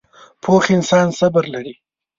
پوخ 0.43 0.63
انسان 0.77 1.07
صبر 1.19 1.43
لري 1.53 1.75